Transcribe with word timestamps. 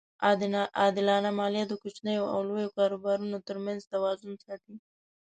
عادلانه 0.79 1.29
مالیه 1.39 1.65
د 1.67 1.73
کوچنیو 1.81 2.31
او 2.33 2.39
لویو 2.49 2.75
کاروبارونو 2.77 3.37
ترمنځ 3.47 3.81
توازن 3.93 4.31
ساتي. 4.45 4.75